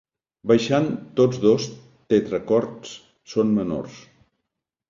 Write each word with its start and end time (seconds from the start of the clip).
Baixant 0.51 0.87
tots 1.19 1.41
dos 1.43 1.67
tetracords 2.13 2.97
són 3.35 3.55
menors. 3.59 4.01